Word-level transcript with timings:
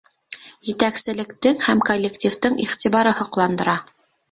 Етәкселектең 0.69 1.61
һәм 1.67 1.85
коллективтың 1.91 2.59
иғтибары 2.67 3.15
һоҡландыра. 3.23 3.79